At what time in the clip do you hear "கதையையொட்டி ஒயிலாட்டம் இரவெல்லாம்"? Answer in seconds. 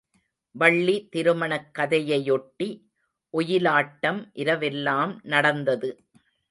1.79-5.19